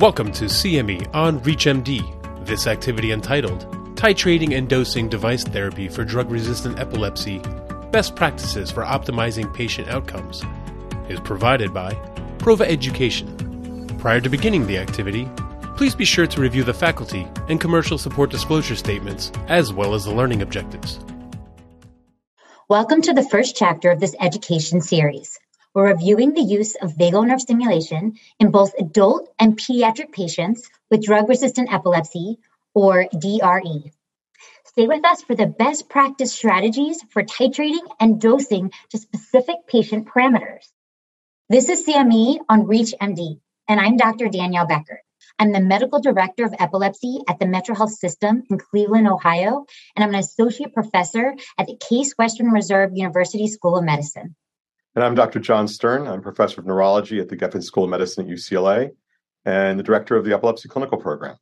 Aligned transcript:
Welcome 0.00 0.30
to 0.34 0.44
CME 0.44 1.12
on 1.12 1.40
ReachMD. 1.40 2.46
This 2.46 2.68
activity 2.68 3.10
entitled 3.10 3.66
Titrating 3.96 4.56
and 4.56 4.68
Dosing 4.68 5.08
Device 5.08 5.42
Therapy 5.42 5.88
for 5.88 6.04
Drug 6.04 6.30
Resistant 6.30 6.78
Epilepsy 6.78 7.42
Best 7.90 8.14
Practices 8.14 8.70
for 8.70 8.84
Optimizing 8.84 9.52
Patient 9.52 9.88
Outcomes 9.88 10.44
is 11.08 11.18
provided 11.18 11.74
by 11.74 11.94
Prova 12.38 12.60
Education. 12.60 13.88
Prior 13.98 14.20
to 14.20 14.28
beginning 14.28 14.68
the 14.68 14.78
activity, 14.78 15.28
please 15.76 15.96
be 15.96 16.04
sure 16.04 16.28
to 16.28 16.40
review 16.40 16.62
the 16.62 16.72
faculty 16.72 17.26
and 17.48 17.60
commercial 17.60 17.98
support 17.98 18.30
disclosure 18.30 18.76
statements 18.76 19.32
as 19.48 19.72
well 19.72 19.94
as 19.94 20.04
the 20.04 20.14
learning 20.14 20.42
objectives. 20.42 21.00
Welcome 22.68 23.02
to 23.02 23.12
the 23.12 23.28
first 23.28 23.56
chapter 23.56 23.90
of 23.90 23.98
this 23.98 24.14
education 24.20 24.80
series. 24.80 25.40
We're 25.74 25.92
reviewing 25.92 26.32
the 26.32 26.42
use 26.42 26.74
of 26.76 26.94
vagal 26.94 27.26
nerve 27.26 27.40
stimulation 27.40 28.14
in 28.40 28.50
both 28.50 28.72
adult 28.78 29.28
and 29.38 29.56
pediatric 29.56 30.12
patients 30.12 30.68
with 30.90 31.04
drug 31.04 31.28
resistant 31.28 31.72
epilepsy, 31.72 32.38
or 32.74 33.06
DRE. 33.12 33.92
Stay 34.64 34.86
with 34.86 35.04
us 35.04 35.22
for 35.22 35.34
the 35.34 35.46
best 35.46 35.88
practice 35.88 36.32
strategies 36.32 37.02
for 37.10 37.22
titrating 37.22 37.86
and 38.00 38.20
dosing 38.20 38.70
to 38.90 38.98
specific 38.98 39.56
patient 39.66 40.08
parameters. 40.08 40.64
This 41.48 41.68
is 41.68 41.84
CME 41.86 42.38
on 42.48 42.66
ReachMD, 42.66 43.40
and 43.68 43.80
I'm 43.80 43.96
Dr. 43.96 44.28
Danielle 44.28 44.66
Becker. 44.66 45.02
I'm 45.38 45.52
the 45.52 45.60
medical 45.60 46.00
director 46.00 46.44
of 46.44 46.54
epilepsy 46.58 47.18
at 47.28 47.38
the 47.38 47.46
Metro 47.46 47.74
Health 47.74 47.92
System 47.92 48.42
in 48.50 48.58
Cleveland, 48.58 49.08
Ohio, 49.08 49.66
and 49.94 50.04
I'm 50.04 50.14
an 50.14 50.20
associate 50.20 50.72
professor 50.72 51.34
at 51.58 51.66
the 51.66 51.76
Case 51.76 52.14
Western 52.18 52.50
Reserve 52.50 52.90
University 52.94 53.48
School 53.48 53.76
of 53.76 53.84
Medicine. 53.84 54.34
And 54.98 55.04
I'm 55.04 55.14
Dr. 55.14 55.38
John 55.38 55.68
Stern. 55.68 56.08
I'm 56.08 56.22
professor 56.22 56.60
of 56.60 56.66
neurology 56.66 57.20
at 57.20 57.28
the 57.28 57.36
Geffen 57.36 57.62
School 57.62 57.84
of 57.84 57.90
Medicine 57.90 58.26
at 58.26 58.36
UCLA 58.36 58.90
and 59.44 59.78
the 59.78 59.84
director 59.84 60.16
of 60.16 60.24
the 60.24 60.32
epilepsy 60.32 60.68
clinical 60.68 60.98
program. 60.98 61.36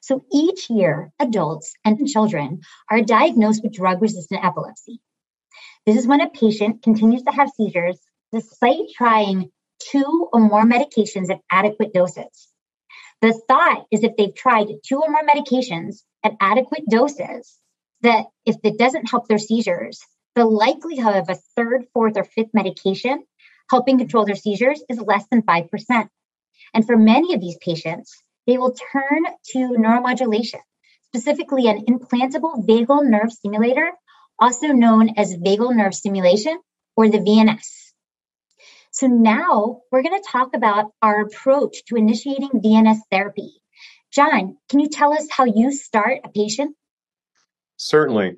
So 0.00 0.24
each 0.32 0.68
year, 0.68 1.12
adults 1.20 1.74
and 1.84 2.08
children 2.08 2.62
are 2.90 3.02
diagnosed 3.02 3.62
with 3.62 3.72
drug 3.72 4.02
resistant 4.02 4.44
epilepsy. 4.44 4.98
This 5.86 5.96
is 5.96 6.08
when 6.08 6.20
a 6.20 6.28
patient 6.28 6.82
continues 6.82 7.22
to 7.22 7.30
have 7.30 7.50
seizures 7.56 8.00
despite 8.32 8.80
trying 8.96 9.52
two 9.78 10.28
or 10.32 10.40
more 10.40 10.64
medications 10.64 11.30
at 11.30 11.38
adequate 11.48 11.94
doses. 11.94 12.48
The 13.22 13.40
thought 13.46 13.86
is 13.92 14.02
if 14.02 14.16
they've 14.16 14.34
tried 14.34 14.66
two 14.84 15.00
or 15.00 15.08
more 15.08 15.22
medications 15.22 16.02
at 16.24 16.32
adequate 16.40 16.82
doses, 16.90 17.60
that 18.00 18.24
if 18.44 18.56
it 18.64 18.76
doesn't 18.76 19.08
help 19.08 19.28
their 19.28 19.38
seizures, 19.38 20.04
the 20.36 20.44
likelihood 20.44 21.16
of 21.16 21.30
a 21.30 21.34
third, 21.56 21.86
fourth, 21.92 22.16
or 22.16 22.24
fifth 22.24 22.50
medication 22.52 23.24
helping 23.70 23.98
control 23.98 24.24
their 24.24 24.36
seizures 24.36 24.82
is 24.88 25.00
less 25.00 25.26
than 25.28 25.42
5%. 25.42 26.08
And 26.74 26.86
for 26.86 26.96
many 26.96 27.34
of 27.34 27.40
these 27.40 27.56
patients, 27.60 28.22
they 28.46 28.58
will 28.58 28.76
turn 28.92 29.24
to 29.52 29.58
neuromodulation, 29.58 30.60
specifically 31.06 31.66
an 31.66 31.86
implantable 31.86 32.64
vagal 32.64 33.08
nerve 33.08 33.32
stimulator, 33.32 33.90
also 34.38 34.68
known 34.68 35.14
as 35.16 35.34
vagal 35.34 35.74
nerve 35.74 35.94
stimulation 35.94 36.60
or 36.96 37.08
the 37.08 37.18
VNS. 37.18 37.92
So 38.90 39.06
now 39.06 39.80
we're 39.90 40.02
going 40.02 40.20
to 40.20 40.28
talk 40.30 40.50
about 40.54 40.92
our 41.02 41.22
approach 41.22 41.84
to 41.86 41.96
initiating 41.96 42.50
VNS 42.64 42.98
therapy. 43.10 43.54
John, 44.12 44.56
can 44.68 44.80
you 44.80 44.88
tell 44.88 45.12
us 45.12 45.26
how 45.30 45.44
you 45.44 45.72
start 45.72 46.20
a 46.24 46.28
patient? 46.28 46.76
Certainly. 47.76 48.36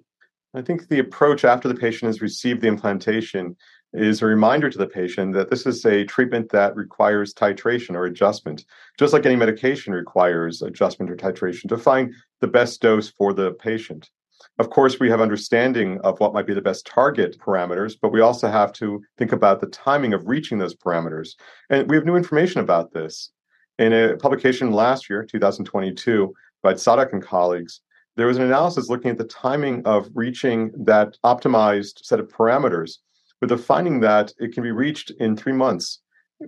I 0.54 0.62
think 0.62 0.88
the 0.88 0.98
approach 0.98 1.44
after 1.44 1.68
the 1.68 1.74
patient 1.74 2.08
has 2.08 2.22
received 2.22 2.62
the 2.62 2.68
implantation 2.68 3.56
is 3.92 4.22
a 4.22 4.26
reminder 4.26 4.70
to 4.70 4.78
the 4.78 4.86
patient 4.86 5.34
that 5.34 5.50
this 5.50 5.66
is 5.66 5.84
a 5.84 6.04
treatment 6.04 6.50
that 6.50 6.76
requires 6.76 7.34
titration 7.34 7.94
or 7.94 8.04
adjustment, 8.04 8.64
just 8.98 9.12
like 9.12 9.26
any 9.26 9.36
medication 9.36 9.92
requires 9.92 10.62
adjustment 10.62 11.10
or 11.10 11.16
titration 11.16 11.68
to 11.68 11.76
find 11.78 12.14
the 12.40 12.46
best 12.46 12.80
dose 12.80 13.08
for 13.08 13.32
the 13.32 13.52
patient. 13.52 14.10
Of 14.58 14.70
course, 14.70 14.98
we 14.98 15.10
have 15.10 15.20
understanding 15.20 16.00
of 16.02 16.18
what 16.20 16.32
might 16.32 16.46
be 16.46 16.54
the 16.54 16.62
best 16.62 16.86
target 16.86 17.38
parameters, 17.38 17.96
but 18.00 18.12
we 18.12 18.20
also 18.20 18.48
have 18.48 18.72
to 18.74 19.02
think 19.16 19.32
about 19.32 19.60
the 19.60 19.66
timing 19.66 20.14
of 20.14 20.28
reaching 20.28 20.58
those 20.58 20.76
parameters. 20.76 21.30
And 21.70 21.88
we 21.88 21.96
have 21.96 22.06
new 22.06 22.16
information 22.16 22.60
about 22.60 22.92
this. 22.92 23.30
In 23.78 23.92
a 23.92 24.16
publication 24.16 24.72
last 24.72 25.08
year, 25.08 25.24
2022, 25.24 26.34
by 26.62 26.74
Tzadok 26.74 27.12
and 27.12 27.22
colleagues, 27.22 27.80
there 28.18 28.26
was 28.26 28.36
an 28.36 28.42
analysis 28.42 28.88
looking 28.88 29.12
at 29.12 29.16
the 29.16 29.24
timing 29.24 29.80
of 29.84 30.10
reaching 30.12 30.72
that 30.76 31.16
optimized 31.24 32.04
set 32.04 32.18
of 32.18 32.26
parameters, 32.26 32.98
with 33.40 33.50
the 33.50 33.56
finding 33.56 34.00
that 34.00 34.32
it 34.38 34.52
can 34.52 34.64
be 34.64 34.72
reached 34.72 35.12
in 35.20 35.36
three 35.36 35.52
months 35.52 36.00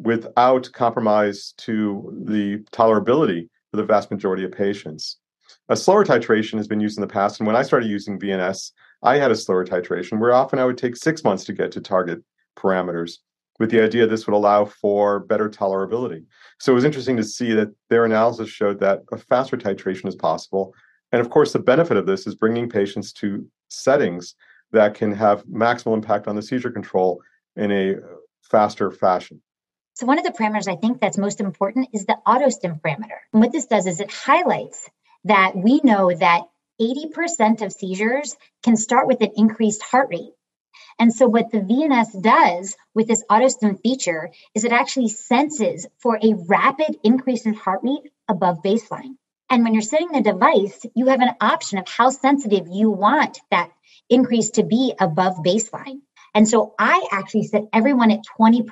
without 0.03 0.69
compromise 0.72 1.54
to 1.59 2.12
the 2.25 2.59
tolerability 2.72 3.48
for 3.70 3.76
the 3.76 3.84
vast 3.84 4.10
majority 4.10 4.42
of 4.44 4.50
patients. 4.50 5.19
A 5.69 5.76
slower 5.76 6.04
titration 6.04 6.56
has 6.56 6.66
been 6.66 6.80
used 6.80 6.98
in 6.98 7.03
the 7.03 7.06
past, 7.06 7.38
and 7.38 7.47
when 7.47 7.54
I 7.54 7.62
started 7.62 7.88
using 7.88 8.19
VNS, 8.19 8.72
I 9.04 9.19
had 9.19 9.30
a 9.30 9.36
slower 9.36 9.64
titration 9.64 10.19
where 10.19 10.34
often 10.34 10.59
I 10.59 10.64
would 10.64 10.76
take 10.76 10.97
six 10.97 11.22
months 11.22 11.44
to 11.44 11.53
get 11.53 11.70
to 11.72 11.80
target 11.80 12.20
parameters 12.59 13.19
with 13.60 13.70
the 13.70 13.80
idea 13.80 14.09
this 14.09 14.26
would 14.26 14.34
allow 14.34 14.64
for 14.64 15.20
better 15.20 15.48
tolerability. 15.48 16.25
So 16.59 16.72
it 16.72 16.75
was 16.75 16.84
interesting 16.84 17.16
to 17.19 17.22
see 17.22 17.53
that 17.53 17.69
their 17.91 18.06
analysis 18.06 18.48
showed 18.48 18.80
that 18.80 19.03
a 19.12 19.19
faster 19.19 19.56
titration 19.56 20.09
is 20.09 20.16
possible. 20.16 20.75
And 21.12 21.21
of 21.21 21.31
course, 21.31 21.53
the 21.53 21.59
benefit 21.59 21.97
of 21.97 22.06
this 22.06 22.26
is 22.26 22.34
bringing 22.34 22.69
patients 22.69 23.12
to 23.15 23.47
settings 23.69 24.34
that 24.72 24.94
can 24.94 25.12
have 25.12 25.44
maximal 25.44 25.94
impact 25.94 26.28
on 26.28 26.37
the 26.37 26.43
seizure 26.43 26.71
control 26.71 27.21
in 27.56 27.72
a 27.72 27.97
faster 28.43 28.91
fashion. 28.91 29.43
So, 29.94 30.06
one 30.06 30.19
of 30.19 30.25
the 30.25 30.32
parameters 30.32 30.69
I 30.69 30.76
think 30.76 31.00
that's 31.00 31.19
most 31.19 31.41
important 31.41 31.88
is 31.93 32.06
the 32.06 32.16
autostim 32.26 32.81
parameter. 32.81 33.19
And 33.32 33.43
what 33.43 33.53
this 33.53 33.66
does 33.66 33.87
is 33.87 34.00
it 34.00 34.10
highlights 34.10 34.88
that 35.25 35.56
we 35.56 35.81
know 35.84 36.15
that 36.15 36.43
80% 36.81 37.60
of 37.60 37.72
seizures 37.72 38.37
can 38.62 38.77
start 38.77 39.06
with 39.06 39.21
an 39.21 39.32
increased 39.37 39.82
heart 39.82 40.09
rate. 40.10 40.32
And 40.98 41.12
so, 41.12 41.27
what 41.27 41.50
the 41.50 41.59
VNS 41.59 42.22
does 42.22 42.77
with 42.94 43.09
this 43.09 43.25
autostim 43.31 43.81
feature 43.82 44.31
is 44.54 44.65
it 44.65 44.72
actually 44.72 45.09
senses 45.09 45.87
for 45.98 46.16
a 46.16 46.34
rapid 46.47 46.97
increase 47.03 47.44
in 47.44 47.54
heart 47.54 47.81
rate 47.82 48.10
above 48.28 48.62
baseline. 48.62 49.16
And 49.50 49.65
when 49.65 49.75
you're 49.75 49.83
setting 49.83 50.12
the 50.12 50.22
device, 50.22 50.87
you 50.94 51.06
have 51.09 51.21
an 51.21 51.34
option 51.41 51.78
of 51.78 51.88
how 51.88 52.11
sensitive 52.11 52.69
you 52.71 52.91
want 52.91 53.41
that 53.50 53.71
increase 54.09 54.50
to 54.53 54.62
be 54.62 54.94
above 54.99 55.38
baseline. 55.44 56.03
And 56.34 56.47
so 56.47 56.75
I 56.78 57.09
actually 57.11 57.44
set 57.44 57.65
everyone 57.72 58.12
at 58.12 58.21
20%. 58.39 58.65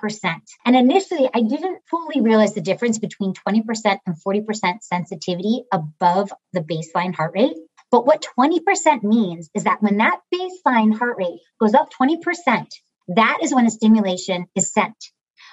And 0.65 0.77
initially, 0.77 1.29
I 1.35 1.41
didn't 1.43 1.81
fully 1.91 2.21
realize 2.21 2.55
the 2.55 2.61
difference 2.61 2.99
between 2.99 3.35
20% 3.35 3.99
and 4.07 4.17
40% 4.25 4.83
sensitivity 4.83 5.65
above 5.73 6.33
the 6.53 6.61
baseline 6.61 7.15
heart 7.15 7.33
rate. 7.35 7.57
But 7.91 8.07
what 8.07 8.25
20% 8.39 9.03
means 9.03 9.51
is 9.55 9.65
that 9.65 9.83
when 9.83 9.97
that 9.97 10.21
baseline 10.33 10.97
heart 10.97 11.17
rate 11.19 11.41
goes 11.59 11.75
up 11.75 11.89
20%, 12.01 12.69
that 13.09 13.39
is 13.43 13.53
when 13.53 13.67
a 13.67 13.71
stimulation 13.71 14.47
is 14.55 14.73
sent. 14.73 14.95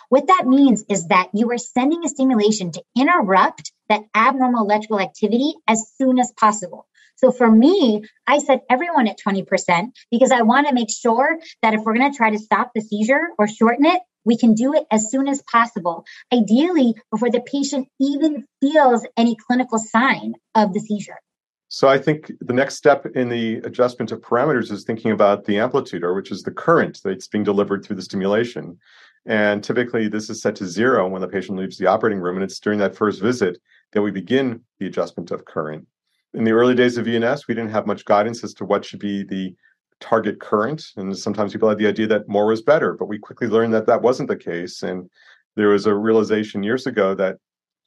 What 0.10 0.28
that 0.28 0.46
means 0.48 0.84
is 0.90 1.08
that 1.08 1.30
you 1.34 1.52
are 1.52 1.58
sending 1.58 2.06
a 2.06 2.10
stimulation 2.10 2.72
to 2.72 2.84
interrupt 2.96 3.72
that 3.90 4.04
abnormal 4.16 4.64
electrical 4.64 5.00
activity 5.00 5.54
as 5.68 5.92
soon 5.98 6.20
as 6.20 6.32
possible. 6.38 6.88
So 7.18 7.32
for 7.32 7.50
me, 7.50 8.04
I 8.28 8.40
set 8.40 8.66
everyone 8.70 9.08
at 9.08 9.20
20% 9.20 9.92
because 10.12 10.32
I 10.32 10.42
want 10.42 10.68
to 10.68 10.74
make 10.74 10.90
sure 10.90 11.40
that 11.62 11.74
if 11.74 11.82
we're 11.84 11.96
going 11.96 12.12
to 12.12 12.18
try 12.18 12.30
to 12.30 12.40
stop 12.40 12.72
the 12.76 12.82
seizure 12.82 13.30
or 13.38 13.48
shorten 13.48 13.86
it, 13.86 14.02
we 14.26 14.38
can 14.38 14.56
do 14.56 14.74
it 14.74 14.86
as 14.92 15.12
soon 15.12 15.28
as 15.28 15.42
possible, 15.44 16.04
ideally 16.34 16.96
before 17.12 17.30
the 17.30 17.42
patient 17.42 17.88
even 18.02 18.44
feels 18.60 19.06
any 19.16 19.36
clinical 19.36 19.78
sign 19.78 20.34
of 20.56 20.74
the 20.74 20.80
seizure. 20.80 21.20
So 21.68 21.88
I 21.88 21.98
think 21.98 22.32
the 22.42 22.54
next 22.54 22.76
step 22.76 23.06
in 23.16 23.30
the 23.30 23.58
adjustment 23.58 24.12
of 24.12 24.22
parameters 24.22 24.72
is 24.72 24.84
thinking 24.84 25.12
about 25.12 25.46
the 25.46 25.60
amplitude, 25.60 26.04
or 26.04 26.14
which 26.14 26.32
is 26.32 26.44
the 26.44 26.52
current 26.52 27.02
that's 27.04 27.28
being 27.28 27.44
delivered 27.44 27.84
through 27.84 27.98
the 27.98 28.02
stimulation. 28.02 28.78
And 29.26 29.64
typically, 29.64 30.08
this 30.08 30.30
is 30.30 30.42
set 30.42 30.56
to 30.58 30.68
zero 30.68 31.08
when 31.08 31.22
the 31.22 31.28
patient 31.28 31.58
leaves 31.58 31.78
the 31.78 31.88
operating 31.88 32.20
room, 32.20 32.36
and 32.36 32.44
it's 32.44 32.60
during 32.60 32.80
that 32.80 32.96
first 32.96 33.22
visit 33.22 33.58
that 33.94 34.02
we 34.02 34.12
begin 34.12 34.62
the 34.80 34.86
adjustment 34.86 35.32
of 35.32 35.46
current 35.46 35.88
in 36.36 36.44
the 36.44 36.52
early 36.52 36.76
days 36.76 36.98
of 36.98 37.06
VNS, 37.06 37.48
we 37.48 37.56
didn't 37.56 37.72
have 37.72 37.88
much 37.88 38.06
guidance 38.06 38.44
as 38.44 38.54
to 38.56 38.66
what 38.66 38.84
should 38.84 39.00
be 39.00 39.24
the 39.24 39.56
target 40.02 40.40
current. 40.40 40.92
And 40.98 41.18
sometimes 41.18 41.54
people 41.54 41.70
had 41.70 41.78
the 41.78 41.88
idea 41.88 42.08
that 42.08 42.28
more 42.28 42.46
was 42.46 42.62
better, 42.62 42.94
but 42.94 43.06
we 43.06 43.18
quickly 43.18 43.48
learned 43.48 43.74
that 43.74 43.88
that 43.88 44.02
wasn't 44.02 44.30
the 44.30 44.36
case. 44.36 44.84
And 44.84 45.10
there 45.56 45.70
was 45.70 45.86
a 45.86 45.96
realization 45.96 46.62
years 46.62 46.86
ago 46.86 47.16
that 47.16 47.38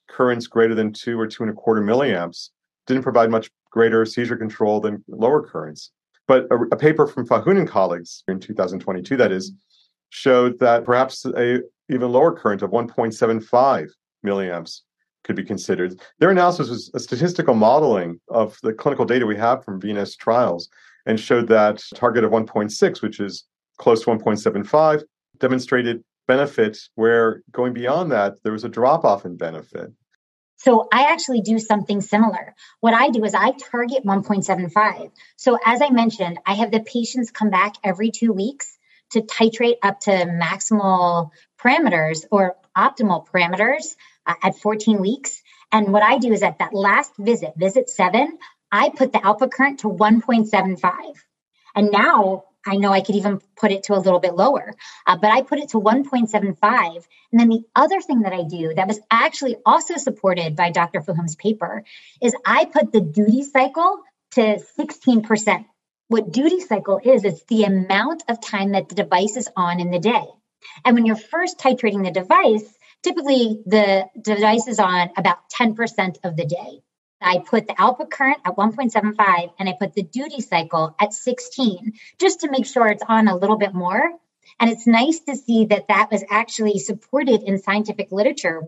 currents 0.08 0.46
greater 0.46 0.74
than 0.74 0.92
two 0.92 1.20
or 1.20 1.26
two 1.26 1.42
and 1.42 1.52
a 1.52 1.54
quarter 1.54 1.82
milliamps 1.82 2.48
didn't 2.86 3.02
provide 3.02 3.30
much 3.30 3.50
greater 3.70 4.06
seizure 4.06 4.36
control 4.36 4.80
than 4.80 5.04
lower 5.06 5.46
currents. 5.46 5.90
But 6.26 6.46
a, 6.50 6.56
a 6.72 6.76
paper 6.76 7.06
from 7.06 7.26
Fahoum 7.26 7.58
and 7.58 7.68
colleagues 7.68 8.24
in 8.28 8.40
2022, 8.40 9.16
that 9.18 9.32
is, 9.32 9.52
showed 10.10 10.58
that 10.58 10.84
perhaps 10.84 11.24
a 11.24 11.60
even 11.90 12.12
lower 12.12 12.32
current 12.32 12.62
of 12.62 12.70
1.75 12.70 13.88
milliamps 14.24 14.80
could 15.24 15.36
be 15.36 15.44
considered. 15.44 16.00
Their 16.18 16.30
analysis 16.30 16.68
was 16.68 16.90
a 16.94 17.00
statistical 17.00 17.54
modeling 17.54 18.20
of 18.28 18.58
the 18.62 18.72
clinical 18.72 19.04
data 19.04 19.26
we 19.26 19.36
have 19.36 19.64
from 19.64 19.80
VNS 19.80 20.16
trials 20.16 20.68
and 21.06 21.18
showed 21.18 21.48
that 21.48 21.82
target 21.94 22.24
of 22.24 22.30
1.6, 22.30 23.02
which 23.02 23.20
is 23.20 23.44
close 23.78 24.02
to 24.04 24.10
1.75, 24.10 25.02
demonstrated 25.38 26.02
benefit 26.26 26.78
where 26.94 27.42
going 27.50 27.72
beyond 27.72 28.12
that, 28.12 28.34
there 28.42 28.52
was 28.52 28.64
a 28.64 28.68
drop 28.68 29.04
off 29.04 29.24
in 29.24 29.36
benefit. 29.36 29.90
So 30.56 30.88
I 30.92 31.04
actually 31.04 31.40
do 31.40 31.58
something 31.58 32.00
similar. 32.00 32.54
What 32.80 32.92
I 32.92 33.10
do 33.10 33.24
is 33.24 33.32
I 33.32 33.52
target 33.52 34.04
1.75. 34.04 35.10
So 35.36 35.58
as 35.64 35.80
I 35.80 35.90
mentioned, 35.90 36.38
I 36.46 36.54
have 36.54 36.70
the 36.70 36.80
patients 36.80 37.30
come 37.30 37.48
back 37.48 37.76
every 37.84 38.10
two 38.10 38.32
weeks 38.32 38.77
to 39.10 39.22
titrate 39.22 39.76
up 39.82 40.00
to 40.00 40.10
maximal 40.10 41.30
parameters 41.58 42.24
or 42.30 42.56
optimal 42.76 43.26
parameters 43.26 43.96
uh, 44.26 44.34
at 44.42 44.58
14 44.58 45.00
weeks. 45.00 45.42
And 45.72 45.92
what 45.92 46.02
I 46.02 46.18
do 46.18 46.32
is 46.32 46.42
at 46.42 46.58
that 46.58 46.74
last 46.74 47.12
visit, 47.18 47.54
visit 47.56 47.90
seven, 47.90 48.38
I 48.70 48.90
put 48.90 49.12
the 49.12 49.26
output 49.26 49.52
current 49.52 49.80
to 49.80 49.88
1.75. 49.88 50.92
And 51.74 51.90
now 51.90 52.44
I 52.66 52.76
know 52.76 52.92
I 52.92 53.00
could 53.00 53.14
even 53.14 53.40
put 53.56 53.72
it 53.72 53.84
to 53.84 53.94
a 53.94 54.00
little 54.00 54.20
bit 54.20 54.34
lower, 54.34 54.74
uh, 55.06 55.16
but 55.16 55.30
I 55.30 55.42
put 55.42 55.58
it 55.58 55.70
to 55.70 55.80
1.75. 55.80 57.06
And 57.32 57.40
then 57.40 57.48
the 57.48 57.64
other 57.74 58.00
thing 58.00 58.20
that 58.20 58.32
I 58.32 58.42
do 58.42 58.74
that 58.74 58.88
was 58.88 59.00
actually 59.10 59.56
also 59.64 59.96
supported 59.96 60.56
by 60.56 60.70
Dr. 60.70 61.00
Fahoum's 61.00 61.36
paper 61.36 61.84
is 62.20 62.34
I 62.44 62.66
put 62.66 62.92
the 62.92 63.00
duty 63.00 63.42
cycle 63.42 64.02
to 64.32 64.60
16%. 64.78 65.64
What 66.08 66.32
duty 66.32 66.60
cycle 66.60 66.98
is, 67.04 67.24
it's 67.24 67.44
the 67.44 67.64
amount 67.64 68.22
of 68.28 68.40
time 68.40 68.72
that 68.72 68.88
the 68.88 68.94
device 68.94 69.36
is 69.36 69.48
on 69.54 69.78
in 69.78 69.90
the 69.90 69.98
day. 69.98 70.24
And 70.82 70.94
when 70.94 71.04
you're 71.04 71.16
first 71.16 71.58
titrating 71.58 72.02
the 72.02 72.10
device, 72.10 72.64
typically 73.02 73.60
the 73.66 74.06
device 74.22 74.66
is 74.68 74.78
on 74.78 75.10
about 75.18 75.50
10% 75.50 76.16
of 76.24 76.34
the 76.34 76.46
day. 76.46 76.80
I 77.20 77.40
put 77.40 77.66
the 77.66 77.74
output 77.76 78.10
current 78.10 78.38
at 78.46 78.56
1.75 78.56 79.52
and 79.58 79.68
I 79.68 79.74
put 79.78 79.92
the 79.92 80.02
duty 80.02 80.40
cycle 80.40 80.96
at 80.98 81.12
16 81.12 81.92
just 82.18 82.40
to 82.40 82.50
make 82.50 82.64
sure 82.64 82.86
it's 82.86 83.02
on 83.06 83.28
a 83.28 83.36
little 83.36 83.58
bit 83.58 83.74
more. 83.74 84.02
And 84.58 84.70
it's 84.70 84.86
nice 84.86 85.20
to 85.20 85.36
see 85.36 85.66
that 85.66 85.88
that 85.88 86.10
was 86.10 86.24
actually 86.30 86.78
supported 86.78 87.42
in 87.42 87.58
scientific 87.58 88.10
literature. 88.12 88.62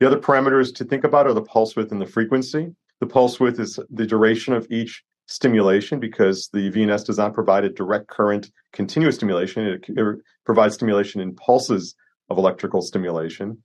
The 0.00 0.08
other 0.08 0.18
parameters 0.18 0.74
to 0.74 0.84
think 0.84 1.04
about 1.04 1.28
are 1.28 1.34
the 1.34 1.42
pulse 1.42 1.76
width 1.76 1.92
and 1.92 2.00
the 2.00 2.06
frequency. 2.06 2.74
The 2.98 3.06
pulse 3.06 3.38
width 3.38 3.60
is 3.60 3.78
the 3.90 4.06
duration 4.06 4.54
of 4.54 4.66
each 4.70 5.04
stimulation 5.30 6.00
because 6.00 6.50
the 6.52 6.70
VNS 6.70 7.06
does 7.06 7.18
not 7.18 7.34
provide 7.34 7.64
a 7.64 7.70
direct 7.70 8.08
current 8.08 8.50
continuous 8.72 9.14
stimulation. 9.14 9.64
It, 9.64 9.84
it 9.88 10.18
provides 10.44 10.74
stimulation 10.74 11.20
in 11.20 11.36
pulses 11.36 11.94
of 12.28 12.36
electrical 12.36 12.82
stimulation. 12.82 13.58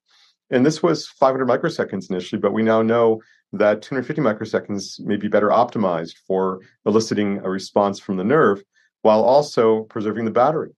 And 0.51 0.63
this 0.63 0.83
was 0.83 1.07
500 1.07 1.47
microseconds 1.47 2.09
initially, 2.09 2.39
but 2.39 2.53
we 2.53 2.61
now 2.61 2.83
know 2.83 3.19
that 3.51 3.81
250 3.81 4.21
microseconds 4.21 4.99
may 4.99 5.17
be 5.17 5.27
better 5.27 5.49
optimized 5.49 6.17
for 6.27 6.59
eliciting 6.85 7.39
a 7.39 7.49
response 7.49 7.99
from 7.99 8.17
the 8.17 8.23
nerve 8.23 8.61
while 9.01 9.23
also 9.23 9.83
preserving 9.83 10.25
the 10.25 10.31
battery. 10.31 10.69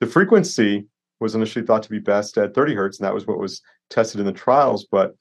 The 0.00 0.06
frequency 0.06 0.86
was 1.20 1.34
initially 1.34 1.66
thought 1.66 1.82
to 1.82 1.90
be 1.90 1.98
best 1.98 2.38
at 2.38 2.54
30 2.54 2.74
hertz, 2.74 2.98
and 2.98 3.06
that 3.06 3.14
was 3.14 3.26
what 3.26 3.38
was 3.38 3.60
tested 3.90 4.18
in 4.18 4.26
the 4.26 4.32
trials. 4.32 4.86
But 4.90 5.14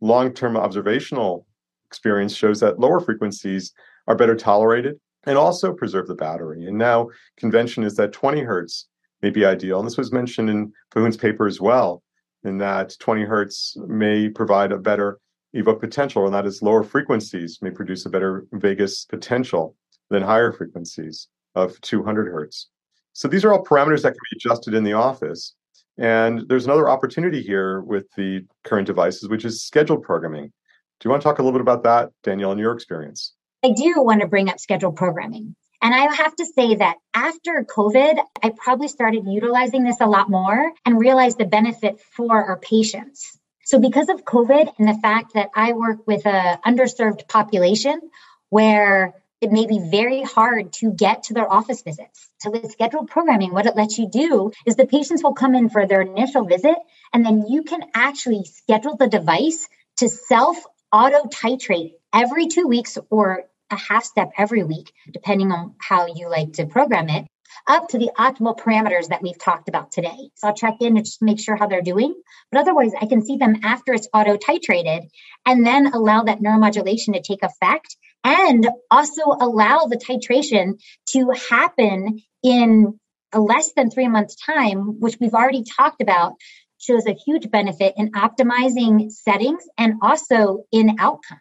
long 0.00 0.32
term 0.32 0.56
observational 0.56 1.46
experience 1.86 2.34
shows 2.34 2.60
that 2.60 2.78
lower 2.78 3.00
frequencies 3.00 3.72
are 4.06 4.16
better 4.16 4.36
tolerated 4.36 4.98
and 5.24 5.38
also 5.38 5.72
preserve 5.72 6.08
the 6.08 6.14
battery. 6.14 6.66
And 6.66 6.78
now, 6.78 7.08
convention 7.36 7.84
is 7.84 7.96
that 7.96 8.12
20 8.12 8.40
hertz 8.40 8.88
may 9.22 9.30
be 9.30 9.44
ideal. 9.44 9.78
And 9.78 9.86
this 9.86 9.98
was 9.98 10.12
mentioned 10.12 10.50
in 10.50 10.72
Fahoum's 10.90 11.16
paper 11.16 11.46
as 11.46 11.60
well, 11.60 12.02
in 12.44 12.58
that 12.58 12.96
20 12.98 13.24
hertz 13.24 13.76
may 13.86 14.28
provide 14.28 14.72
a 14.72 14.78
better 14.78 15.18
evoke 15.52 15.80
potential, 15.80 16.24
and 16.24 16.34
that 16.34 16.46
is 16.46 16.62
lower 16.62 16.82
frequencies 16.82 17.58
may 17.62 17.70
produce 17.70 18.06
a 18.06 18.10
better 18.10 18.46
vagus 18.52 19.04
potential 19.04 19.76
than 20.10 20.22
higher 20.22 20.52
frequencies 20.52 21.28
of 21.54 21.80
200 21.82 22.32
hertz. 22.32 22.68
So 23.12 23.28
these 23.28 23.44
are 23.44 23.52
all 23.52 23.64
parameters 23.64 24.02
that 24.02 24.12
can 24.12 24.20
be 24.30 24.38
adjusted 24.38 24.74
in 24.74 24.84
the 24.84 24.94
office. 24.94 25.54
And 25.98 26.48
there's 26.48 26.64
another 26.64 26.88
opportunity 26.88 27.42
here 27.42 27.82
with 27.82 28.06
the 28.16 28.46
current 28.64 28.86
devices, 28.86 29.28
which 29.28 29.44
is 29.44 29.62
scheduled 29.62 30.02
programming. 30.02 30.46
Do 30.46 31.08
you 31.08 31.10
want 31.10 31.22
to 31.22 31.28
talk 31.28 31.38
a 31.38 31.42
little 31.42 31.58
bit 31.58 31.62
about 31.62 31.82
that, 31.84 32.10
Danielle, 32.22 32.52
in 32.52 32.58
your 32.58 32.72
experience? 32.72 33.34
I 33.64 33.70
do 33.70 33.94
want 34.02 34.22
to 34.22 34.26
bring 34.26 34.48
up 34.48 34.58
scheduled 34.58 34.96
programming. 34.96 35.54
And 35.80 35.94
I 35.94 36.12
have 36.14 36.34
to 36.36 36.46
say 36.46 36.76
that 36.76 36.96
after 37.14 37.64
COVID, 37.68 38.18
I 38.42 38.50
probably 38.50 38.88
started 38.88 39.24
utilizing 39.26 39.84
this 39.84 40.00
a 40.00 40.06
lot 40.06 40.30
more 40.30 40.72
and 40.84 40.98
realized 40.98 41.38
the 41.38 41.44
benefit 41.44 42.00
for 42.00 42.44
our 42.44 42.58
patients. 42.58 43.38
So 43.64 43.78
because 43.78 44.08
of 44.08 44.24
COVID 44.24 44.72
and 44.78 44.88
the 44.88 45.00
fact 45.00 45.34
that 45.34 45.50
I 45.54 45.72
work 45.72 46.06
with 46.06 46.26
a 46.26 46.60
underserved 46.66 47.28
population 47.28 48.00
where 48.48 49.14
it 49.40 49.50
may 49.50 49.66
be 49.66 49.80
very 49.90 50.22
hard 50.22 50.72
to 50.74 50.92
get 50.92 51.24
to 51.24 51.34
their 51.34 51.50
office 51.52 51.82
visits. 51.82 52.30
So 52.38 52.50
with 52.50 52.70
scheduled 52.70 53.08
programming, 53.08 53.52
what 53.52 53.66
it 53.66 53.76
lets 53.76 53.98
you 53.98 54.08
do 54.08 54.52
is 54.66 54.76
the 54.76 54.86
patients 54.86 55.22
will 55.22 55.34
come 55.34 55.54
in 55.54 55.68
for 55.68 55.86
their 55.86 56.02
initial 56.02 56.44
visit 56.44 56.76
and 57.12 57.24
then 57.24 57.46
you 57.48 57.62
can 57.64 57.82
actually 57.94 58.44
schedule 58.44 58.96
the 58.96 59.08
device 59.08 59.68
to 59.96 60.08
self 60.08 60.58
auto 60.92 61.28
titrate 61.28 61.94
every 62.12 62.46
two 62.46 62.68
weeks 62.68 62.98
or 63.10 63.44
a 63.72 63.76
half 63.76 64.04
step 64.04 64.30
every 64.38 64.62
week, 64.62 64.92
depending 65.12 65.50
on 65.50 65.74
how 65.80 66.06
you 66.06 66.28
like 66.28 66.52
to 66.54 66.66
program 66.66 67.08
it 67.08 67.26
up 67.66 67.88
to 67.88 67.98
the 67.98 68.10
optimal 68.18 68.56
parameters 68.58 69.08
that 69.08 69.22
we've 69.22 69.38
talked 69.38 69.68
about 69.68 69.92
today. 69.92 70.30
So 70.36 70.48
I'll 70.48 70.54
check 70.54 70.76
in 70.80 70.96
and 70.96 71.04
just 71.04 71.22
make 71.22 71.40
sure 71.40 71.56
how 71.56 71.66
they're 71.66 71.82
doing. 71.82 72.14
But 72.50 72.60
otherwise, 72.60 72.92
I 73.00 73.06
can 73.06 73.24
see 73.24 73.36
them 73.36 73.60
after 73.62 73.92
it's 73.92 74.08
auto 74.12 74.36
titrated 74.36 75.08
and 75.46 75.66
then 75.66 75.88
allow 75.88 76.24
that 76.24 76.40
neuromodulation 76.40 77.14
to 77.14 77.22
take 77.22 77.42
effect 77.42 77.96
and 78.24 78.68
also 78.90 79.22
allow 79.26 79.86
the 79.86 79.96
titration 79.96 80.80
to 81.10 81.30
happen 81.50 82.22
in 82.42 82.98
a 83.32 83.40
less 83.40 83.72
than 83.72 83.90
three 83.90 84.08
months 84.08 84.36
time, 84.36 85.00
which 85.00 85.16
we've 85.20 85.34
already 85.34 85.64
talked 85.64 86.02
about 86.02 86.34
shows 86.78 87.06
a 87.06 87.14
huge 87.14 87.50
benefit 87.50 87.94
in 87.96 88.12
optimizing 88.12 89.10
settings 89.10 89.64
and 89.78 89.94
also 90.02 90.64
in 90.72 90.96
outcomes. 90.98 91.40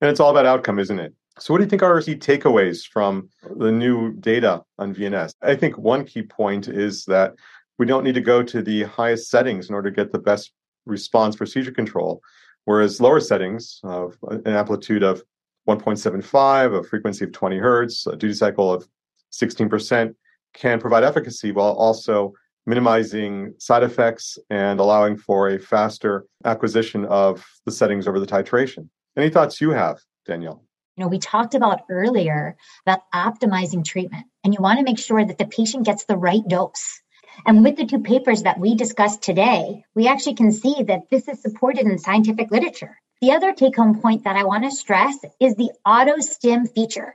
And 0.00 0.10
it's 0.10 0.20
all 0.20 0.30
about 0.30 0.46
outcome, 0.46 0.78
isn't 0.78 0.98
it? 0.98 1.14
So, 1.40 1.54
what 1.54 1.58
do 1.58 1.64
you 1.64 1.70
think 1.70 1.82
are 1.82 2.00
key 2.00 2.16
takeaways 2.16 2.86
from 2.86 3.28
the 3.56 3.70
new 3.70 4.12
data 4.14 4.62
on 4.78 4.94
VNS? 4.94 5.32
I 5.42 5.54
think 5.54 5.78
one 5.78 6.04
key 6.04 6.22
point 6.22 6.68
is 6.68 7.04
that 7.04 7.34
we 7.78 7.86
don't 7.86 8.04
need 8.04 8.14
to 8.14 8.20
go 8.20 8.42
to 8.42 8.60
the 8.60 8.84
highest 8.84 9.30
settings 9.30 9.68
in 9.68 9.74
order 9.74 9.90
to 9.90 9.96
get 9.96 10.10
the 10.10 10.18
best 10.18 10.52
response 10.84 11.36
for 11.36 11.46
seizure 11.46 11.70
control, 11.70 12.20
whereas 12.64 13.00
lower 13.00 13.20
settings 13.20 13.80
of 13.84 14.16
an 14.30 14.46
amplitude 14.46 15.02
of 15.02 15.22
1.75, 15.68 16.80
a 16.80 16.82
frequency 16.82 17.24
of 17.24 17.32
20 17.32 17.58
hertz, 17.58 18.06
a 18.06 18.16
duty 18.16 18.34
cycle 18.34 18.72
of 18.72 18.88
16% 19.32 20.14
can 20.54 20.80
provide 20.80 21.04
efficacy 21.04 21.52
while 21.52 21.72
also 21.72 22.32
minimizing 22.66 23.54
side 23.58 23.82
effects 23.82 24.38
and 24.50 24.80
allowing 24.80 25.16
for 25.16 25.50
a 25.50 25.58
faster 25.58 26.24
acquisition 26.44 27.04
of 27.06 27.44
the 27.64 27.72
settings 27.72 28.08
over 28.08 28.18
the 28.18 28.26
titration. 28.26 28.88
Any 29.16 29.30
thoughts 29.30 29.60
you 29.60 29.70
have, 29.70 30.00
Danielle? 30.26 30.67
You 30.98 31.04
know, 31.04 31.10
we 31.10 31.20
talked 31.20 31.54
about 31.54 31.84
earlier 31.88 32.56
about 32.84 33.08
optimizing 33.14 33.84
treatment, 33.84 34.26
and 34.42 34.52
you 34.52 34.60
want 34.60 34.80
to 34.80 34.84
make 34.84 34.98
sure 34.98 35.24
that 35.24 35.38
the 35.38 35.46
patient 35.46 35.86
gets 35.86 36.06
the 36.06 36.16
right 36.16 36.42
dose. 36.44 37.00
And 37.46 37.62
with 37.62 37.76
the 37.76 37.86
two 37.86 38.00
papers 38.00 38.42
that 38.42 38.58
we 38.58 38.74
discussed 38.74 39.22
today, 39.22 39.84
we 39.94 40.08
actually 40.08 40.34
can 40.34 40.50
see 40.50 40.82
that 40.82 41.08
this 41.08 41.28
is 41.28 41.40
supported 41.40 41.86
in 41.86 41.98
scientific 42.00 42.50
literature. 42.50 42.98
The 43.20 43.30
other 43.30 43.52
take 43.52 43.76
home 43.76 44.00
point 44.00 44.24
that 44.24 44.34
I 44.34 44.42
want 44.42 44.64
to 44.64 44.72
stress 44.72 45.16
is 45.38 45.54
the 45.54 45.70
auto 45.86 46.18
stim 46.18 46.66
feature. 46.66 47.14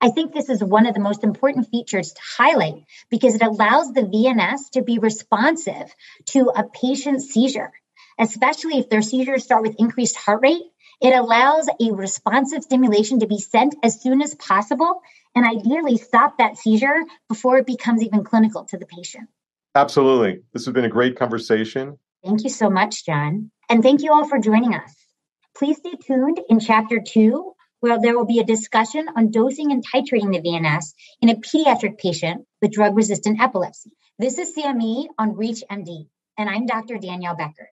I 0.00 0.10
think 0.10 0.32
this 0.32 0.48
is 0.48 0.62
one 0.62 0.86
of 0.86 0.94
the 0.94 1.00
most 1.00 1.24
important 1.24 1.68
features 1.68 2.12
to 2.12 2.20
highlight 2.38 2.84
because 3.10 3.34
it 3.34 3.42
allows 3.42 3.92
the 3.92 4.02
VNS 4.02 4.70
to 4.74 4.82
be 4.82 5.00
responsive 5.00 5.92
to 6.26 6.52
a 6.54 6.62
patient's 6.62 7.34
seizure, 7.34 7.72
especially 8.20 8.78
if 8.78 8.88
their 8.88 9.02
seizures 9.02 9.42
start 9.42 9.62
with 9.62 9.80
increased 9.80 10.14
heart 10.14 10.42
rate 10.42 10.62
it 11.00 11.14
allows 11.14 11.68
a 11.68 11.92
responsive 11.92 12.62
stimulation 12.62 13.20
to 13.20 13.26
be 13.26 13.38
sent 13.38 13.74
as 13.82 14.00
soon 14.00 14.22
as 14.22 14.34
possible 14.34 15.02
and 15.34 15.46
ideally 15.46 15.98
stop 15.98 16.38
that 16.38 16.56
seizure 16.56 17.04
before 17.28 17.58
it 17.58 17.66
becomes 17.66 18.02
even 18.02 18.24
clinical 18.24 18.64
to 18.64 18.78
the 18.78 18.86
patient. 18.86 19.28
Absolutely. 19.74 20.42
This 20.52 20.64
has 20.64 20.72
been 20.72 20.86
a 20.86 20.90
great 20.90 21.18
conversation. 21.18 21.98
Thank 22.24 22.44
you 22.44 22.50
so 22.50 22.70
much, 22.70 23.04
John. 23.04 23.50
And 23.68 23.82
thank 23.82 24.02
you 24.02 24.12
all 24.12 24.26
for 24.26 24.38
joining 24.38 24.74
us. 24.74 24.94
Please 25.56 25.76
stay 25.76 25.92
tuned 26.06 26.40
in 26.48 26.60
chapter 26.60 27.00
two, 27.06 27.52
where 27.80 28.00
there 28.00 28.16
will 28.16 28.24
be 28.24 28.38
a 28.38 28.44
discussion 28.44 29.06
on 29.16 29.30
dosing 29.30 29.72
and 29.72 29.84
titrating 29.86 30.32
the 30.32 30.40
VNS 30.40 30.94
in 31.20 31.28
a 31.28 31.34
pediatric 31.34 31.98
patient 31.98 32.46
with 32.62 32.72
drug 32.72 32.96
resistant 32.96 33.40
epilepsy. 33.40 33.90
This 34.18 34.38
is 34.38 34.54
CME 34.56 35.08
on 35.18 35.34
ReachMD, 35.34 36.08
and 36.38 36.48
I'm 36.48 36.64
Dr. 36.64 36.96
Danielle 36.96 37.36
Becker. 37.36 37.68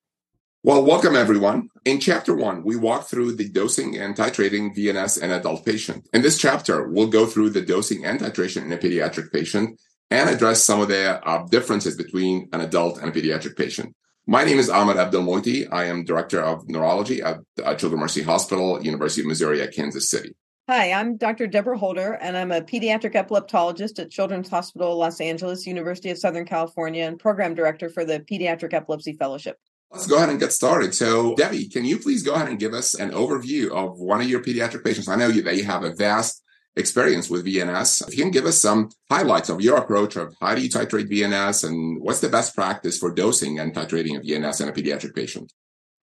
Well, 0.67 0.83
welcome 0.83 1.15
everyone. 1.15 1.69
In 1.85 2.01
chapter 2.01 2.35
one, 2.35 2.65
we 2.65 2.75
walk 2.75 3.07
through 3.07 3.33
the 3.33 3.51
dosing 3.51 3.99
and 3.99 4.17
titrating 4.17 4.75
VNS 4.75 5.23
in 5.23 5.31
adult 5.31 5.63
patient. 5.63 6.09
In 6.15 6.23
this 6.23 6.39
chapter, 6.39 6.89
we'll 6.89 7.09
go 7.09 7.27
through 7.27 7.51
the 7.51 7.61
dosing 7.61 8.07
and 8.07 8.19
titration 8.19 8.63
in 8.63 8.73
a 8.73 8.79
pediatric 8.79 9.31
patient 9.31 9.79
and 10.11 10.31
address 10.31 10.63
some 10.63 10.81
of 10.81 10.89
the 10.89 11.21
uh, 11.29 11.45
differences 11.49 11.99
between 11.99 12.49
an 12.55 12.63
adult 12.63 12.97
and 12.97 13.11
a 13.11 13.13
pediatric 13.13 13.59
patient. 13.59 13.95
My 14.27 14.43
name 14.43 14.59
is 14.59 14.71
Ahmed 14.71 14.97
Abdelmoity. 14.97 15.69
I 15.71 15.85
am 15.85 16.03
Director 16.03 16.41
of 16.41 16.67
Neurology 16.67 17.21
at, 17.21 17.41
at 17.63 17.79
Children's 17.79 18.01
Mercy 18.01 18.23
Hospital, 18.23 18.83
University 18.83 19.21
of 19.21 19.27
Missouri 19.27 19.61
at 19.61 19.75
Kansas 19.75 20.09
City. 20.09 20.35
Hi, 20.67 20.93
I'm 20.93 21.19
Dr. 21.19 21.47
Deborah 21.47 21.77
Holder, 21.77 22.15
and 22.15 22.39
I'm 22.39 22.53
a 22.53 22.63
pediatric 22.63 23.13
epileptologist 23.13 23.99
at 23.99 24.11
Children's 24.11 24.49
Hospital 24.49 24.97
Los 24.97 25.21
Angeles, 25.21 25.67
University 25.67 26.09
of 26.09 26.17
Southern 26.17 26.47
California, 26.47 27.05
and 27.05 27.19
program 27.19 27.55
director 27.55 27.91
for 27.91 28.07
the 28.07 28.21
Pediatric 28.21 28.73
Epilepsy 28.73 29.13
Fellowship. 29.13 29.59
Let's 29.95 30.09
go 30.09 30.17
ahead 30.17 30.29
and 30.29 30.41
get 30.41 30.53
started. 30.53 30.93
So, 30.93 31.37
Debbie, 31.37 31.69
can 31.69 31.85
you 31.85 32.01
please 32.01 32.25
go 32.25 32.35
ahead 32.35 32.49
and 32.49 32.59
give 32.59 32.75
us 32.75 32.95
an 32.95 33.13
overview 33.13 33.71
of 33.71 34.01
one 34.01 34.21
of 34.21 34.29
your 34.29 34.43
pediatric 34.43 34.85
patients? 34.85 35.09
I 35.09 35.15
know 35.15 35.29
you, 35.29 35.43
that 35.43 35.57
you 35.57 35.63
have 35.65 35.85
a 35.85 35.95
vast 35.95 36.43
experience 36.75 37.31
with 37.31 37.47
VNS. 37.47 38.09
If 38.09 38.19
you 38.19 38.25
can 38.25 38.33
give 38.33 38.45
us 38.45 38.61
some 38.61 38.91
highlights 39.09 39.51
of 39.51 39.61
your 39.61 39.77
approach 39.77 40.17
of 40.17 40.35
how 40.41 40.57
do 40.57 40.63
you 40.63 40.69
titrate 40.69 41.09
VNS 41.09 41.69
and 41.69 42.03
what's 42.03 42.19
the 42.19 42.29
best 42.29 42.57
practice 42.57 42.99
for 42.99 43.15
dosing 43.15 43.61
and 43.61 43.73
titrating 43.73 44.17
of 44.17 44.25
VNS 44.25 44.63
in 44.63 44.69
a 44.69 44.73
pediatric 44.73 45.15
patient? 45.15 45.53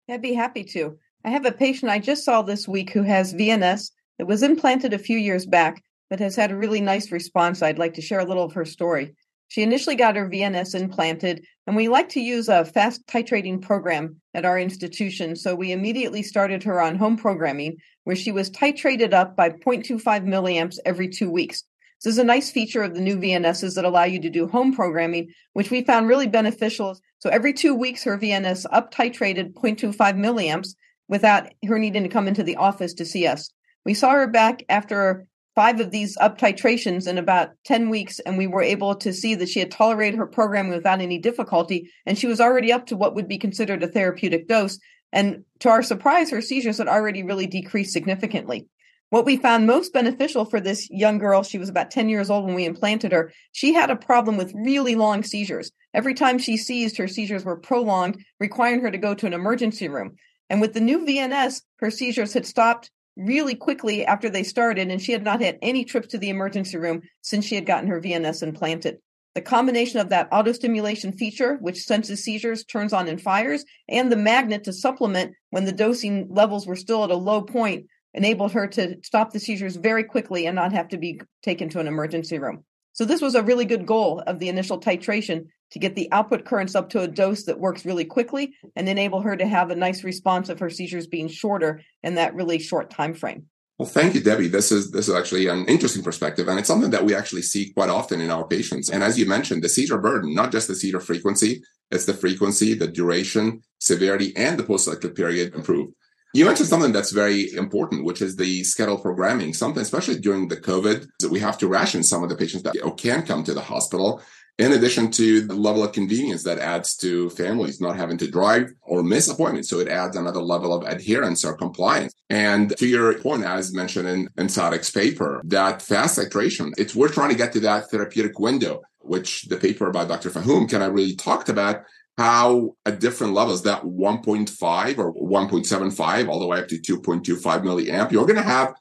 I'd 0.09 0.21
be 0.21 0.35
happy 0.35 0.63
to. 0.63 0.97
I 1.25 1.29
have 1.29 1.45
a 1.45 1.51
patient 1.51 1.91
I 1.91 1.99
just 1.99 2.23
saw 2.23 2.41
this 2.41 2.69
week 2.69 2.91
who 2.91 3.03
has 3.03 3.33
VNS 3.33 3.91
that 4.19 4.25
was 4.25 4.41
implanted 4.41 4.93
a 4.93 4.99
few 4.99 5.17
years 5.17 5.45
back, 5.45 5.83
but 6.09 6.21
has 6.21 6.37
had 6.37 6.51
a 6.51 6.57
really 6.57 6.79
nice 6.79 7.11
response. 7.11 7.61
I'd 7.61 7.77
like 7.77 7.95
to 7.95 8.01
share 8.01 8.19
a 8.19 8.25
little 8.25 8.45
of 8.45 8.53
her 8.53 8.65
story. 8.65 9.15
She 9.51 9.63
initially 9.63 9.97
got 9.97 10.15
her 10.15 10.29
VNS 10.29 10.79
implanted, 10.79 11.45
and 11.67 11.75
we 11.75 11.89
like 11.89 12.07
to 12.11 12.21
use 12.21 12.47
a 12.47 12.63
fast 12.63 13.05
titrating 13.05 13.61
program 13.61 14.21
at 14.33 14.45
our 14.45 14.57
institution. 14.57 15.35
So 15.35 15.55
we 15.55 15.73
immediately 15.73 16.23
started 16.23 16.63
her 16.63 16.81
on 16.81 16.95
home 16.95 17.17
programming, 17.17 17.75
where 18.05 18.15
she 18.15 18.31
was 18.31 18.49
titrated 18.49 19.11
up 19.11 19.35
by 19.35 19.49
0.25 19.49 20.01
milliamps 20.25 20.77
every 20.85 21.09
two 21.09 21.29
weeks. 21.29 21.65
This 22.01 22.13
is 22.13 22.17
a 22.17 22.23
nice 22.23 22.49
feature 22.49 22.81
of 22.81 22.95
the 22.95 23.01
new 23.01 23.17
VNSs 23.17 23.75
that 23.75 23.83
allow 23.83 24.05
you 24.05 24.21
to 24.21 24.29
do 24.29 24.47
home 24.47 24.73
programming, 24.73 25.33
which 25.51 25.69
we 25.69 25.83
found 25.83 26.07
really 26.07 26.27
beneficial. 26.27 26.97
So 27.19 27.29
every 27.29 27.51
two 27.51 27.75
weeks, 27.75 28.05
her 28.05 28.17
VNS 28.17 28.65
up 28.71 28.93
titrated 28.93 29.53
0.25 29.55 29.97
milliamps 30.15 30.75
without 31.09 31.49
her 31.67 31.77
needing 31.77 32.03
to 32.03 32.09
come 32.09 32.29
into 32.29 32.43
the 32.43 32.55
office 32.55 32.93
to 32.93 33.05
see 33.05 33.27
us. 33.27 33.49
We 33.83 33.95
saw 33.95 34.11
her 34.11 34.27
back 34.27 34.63
after 34.69 35.27
five 35.55 35.79
of 35.79 35.91
these 35.91 36.17
up 36.17 36.37
titrations 36.37 37.07
in 37.07 37.17
about 37.17 37.51
10 37.65 37.89
weeks, 37.89 38.19
and 38.19 38.37
we 38.37 38.47
were 38.47 38.61
able 38.61 38.95
to 38.95 39.13
see 39.13 39.35
that 39.35 39.49
she 39.49 39.59
had 39.59 39.71
tolerated 39.71 40.17
her 40.17 40.27
programming 40.27 40.71
without 40.71 41.01
any 41.01 41.17
difficulty, 41.17 41.91
and 42.05 42.17
she 42.17 42.27
was 42.27 42.39
already 42.39 42.71
up 42.71 42.85
to 42.87 42.97
what 42.97 43.15
would 43.15 43.27
be 43.27 43.37
considered 43.37 43.83
a 43.83 43.87
therapeutic 43.87 44.47
dose. 44.47 44.79
And 45.11 45.43
to 45.59 45.69
our 45.69 45.83
surprise, 45.83 46.29
her 46.31 46.41
seizures 46.41 46.77
had 46.77 46.87
already 46.87 47.23
really 47.23 47.47
decreased 47.47 47.91
significantly. 47.91 48.67
What 49.09 49.25
we 49.25 49.35
found 49.35 49.67
most 49.67 49.91
beneficial 49.91 50.45
for 50.45 50.61
this 50.61 50.89
young 50.89 51.17
girl, 51.17 51.43
she 51.43 51.57
was 51.57 51.67
about 51.67 51.91
10 51.91 52.07
years 52.07 52.29
old 52.29 52.45
when 52.45 52.55
we 52.55 52.63
implanted 52.63 53.11
her, 53.11 53.33
she 53.51 53.73
had 53.73 53.89
a 53.89 53.95
problem 53.97 54.37
with 54.37 54.53
really 54.55 54.95
long 54.95 55.21
seizures. 55.23 55.69
Every 55.93 56.13
time 56.13 56.39
she 56.39 56.55
seized, 56.55 56.95
her 56.95 57.09
seizures 57.09 57.43
were 57.43 57.57
prolonged, 57.57 58.23
requiring 58.39 58.79
her 58.79 58.89
to 58.89 58.97
go 58.97 59.13
to 59.13 59.25
an 59.25 59.33
emergency 59.33 59.89
room. 59.89 60.15
And 60.49 60.61
with 60.61 60.73
the 60.73 60.79
new 60.79 61.05
VNS, 61.05 61.61
her 61.79 61.91
seizures 61.91 62.31
had 62.31 62.45
stopped 62.45 62.89
really 63.15 63.55
quickly 63.55 64.05
after 64.05 64.29
they 64.29 64.43
started, 64.43 64.89
and 64.89 65.01
she 65.01 65.11
had 65.11 65.23
not 65.23 65.41
had 65.41 65.57
any 65.61 65.83
trips 65.85 66.07
to 66.09 66.17
the 66.17 66.29
emergency 66.29 66.77
room 66.77 67.01
since 67.21 67.45
she 67.45 67.55
had 67.55 67.65
gotten 67.65 67.89
her 67.89 68.01
VNS 68.01 68.43
implanted. 68.43 68.97
The 69.33 69.41
combination 69.41 69.99
of 69.99 70.09
that 70.09 70.29
autostimulation 70.31 71.17
feature, 71.17 71.57
which 71.61 71.83
senses 71.83 72.23
seizures, 72.23 72.65
turns 72.65 72.91
on 72.91 73.07
and 73.07 73.21
fires, 73.21 73.63
and 73.87 74.11
the 74.11 74.17
magnet 74.17 74.65
to 74.65 74.73
supplement 74.73 75.33
when 75.51 75.63
the 75.63 75.71
dosing 75.71 76.27
levels 76.29 76.67
were 76.67 76.75
still 76.75 77.03
at 77.05 77.11
a 77.11 77.15
low 77.15 77.41
point, 77.41 77.85
enabled 78.13 78.51
her 78.51 78.67
to 78.67 78.97
stop 79.03 79.31
the 79.31 79.39
seizures 79.39 79.77
very 79.77 80.03
quickly 80.03 80.45
and 80.45 80.55
not 80.55 80.73
have 80.73 80.89
to 80.89 80.97
be 80.97 81.21
taken 81.43 81.69
to 81.69 81.79
an 81.79 81.87
emergency 81.87 82.39
room. 82.39 82.65
So, 82.93 83.05
this 83.05 83.21
was 83.21 83.35
a 83.35 83.43
really 83.43 83.63
good 83.63 83.85
goal 83.85 84.21
of 84.27 84.39
the 84.39 84.49
initial 84.49 84.81
titration 84.81 85.45
to 85.71 85.79
get 85.79 85.95
the 85.95 86.11
output 86.11 86.45
currents 86.45 86.75
up 86.75 86.89
to 86.89 87.01
a 87.01 87.07
dose 87.07 87.43
that 87.43 87.59
works 87.59 87.85
really 87.85 88.05
quickly 88.05 88.53
and 88.75 88.87
enable 88.87 89.21
her 89.21 89.35
to 89.35 89.47
have 89.47 89.69
a 89.69 89.75
nice 89.75 90.03
response 90.03 90.49
of 90.49 90.59
her 90.59 90.69
seizures 90.69 91.07
being 91.07 91.27
shorter 91.27 91.81
in 92.03 92.15
that 92.15 92.35
really 92.35 92.59
short 92.59 92.89
time 92.89 93.13
frame. 93.13 93.45
Well, 93.77 93.89
thank 93.89 94.13
you, 94.13 94.21
Debbie. 94.21 94.47
This 94.47 94.71
is 94.71 94.91
this 94.91 95.07
is 95.07 95.15
actually 95.15 95.47
an 95.47 95.65
interesting 95.65 96.03
perspective, 96.03 96.47
and 96.47 96.59
it's 96.59 96.67
something 96.67 96.91
that 96.91 97.03
we 97.03 97.15
actually 97.15 97.41
see 97.41 97.73
quite 97.73 97.89
often 97.89 98.21
in 98.21 98.29
our 98.29 98.45
patients. 98.45 98.89
And 98.89 99.01
as 99.01 99.17
you 99.17 99.25
mentioned, 99.25 99.63
the 99.63 99.69
seizure 99.69 99.97
burden, 99.97 100.35
not 100.35 100.51
just 100.51 100.67
the 100.67 100.75
seizure 100.75 100.99
frequency, 100.99 101.63
it's 101.89 102.05
the 102.05 102.13
frequency, 102.13 102.75
the 102.75 102.87
duration, 102.87 103.63
severity, 103.79 104.35
and 104.37 104.59
the 104.59 104.63
post-ictal 104.63 105.15
period 105.15 105.55
improve. 105.55 105.89
You 106.33 106.45
mentioned 106.45 106.69
something 106.69 106.91
that's 106.91 107.11
very 107.11 107.51
important, 107.53 108.05
which 108.05 108.21
is 108.21 108.35
the 108.35 108.63
schedule 108.63 108.99
programming. 108.99 109.53
Something, 109.53 109.81
especially 109.81 110.19
during 110.19 110.47
the 110.47 110.57
COVID, 110.57 111.07
that 111.19 111.31
we 111.31 111.39
have 111.39 111.57
to 111.57 111.67
ration 111.67 112.03
some 112.03 112.23
of 112.23 112.29
the 112.29 112.37
patients 112.37 112.63
that 112.63 112.75
can 112.97 113.25
come 113.25 113.43
to 113.43 113.53
the 113.53 113.61
hospital 113.61 114.21
in 114.57 114.73
addition 114.73 115.09
to 115.11 115.41
the 115.41 115.55
level 115.55 115.83
of 115.83 115.91
convenience 115.91 116.43
that 116.43 116.59
adds 116.59 116.95
to 116.97 117.29
families 117.31 117.81
not 117.81 117.97
having 117.97 118.17
to 118.17 118.29
drive 118.29 118.71
or 118.81 119.03
miss 119.03 119.27
appointments. 119.27 119.69
So 119.69 119.79
it 119.79 119.87
adds 119.87 120.15
another 120.15 120.41
level 120.41 120.73
of 120.73 120.85
adherence 120.87 121.43
or 121.43 121.55
compliance. 121.55 122.13
And 122.29 122.75
to 122.77 122.87
your 122.87 123.17
point, 123.19 123.43
as 123.43 123.73
mentioned 123.73 124.07
in, 124.07 124.29
in 124.37 124.47
Tzadok's 124.47 124.91
paper, 124.91 125.41
that 125.45 125.81
fast 125.81 126.19
titration, 126.19 126.73
it's 126.77 126.95
we're 126.95 127.09
trying 127.09 127.31
to 127.31 127.37
get 127.37 127.53
to 127.53 127.59
that 127.61 127.89
therapeutic 127.89 128.39
window, 128.39 128.81
which 128.99 129.43
the 129.43 129.57
paper 129.57 129.89
by 129.91 130.05
Dr. 130.05 130.29
Fahoum 130.29 130.69
kind 130.69 130.83
of 130.83 130.93
really 130.93 131.15
talked 131.15 131.49
about 131.49 131.83
how 132.17 132.75
at 132.85 132.99
different 132.99 133.33
levels, 133.33 133.63
that 133.63 133.83
1.5 133.83 134.97
or 134.97 135.13
1.75 135.15 136.29
all 136.29 136.39
the 136.39 136.45
way 136.45 136.59
up 136.59 136.67
to 136.67 136.77
2.25 136.77 137.63
milliamp, 137.63 138.11
you're 138.11 138.25
going 138.25 138.35
to 138.35 138.43
have 138.43 138.73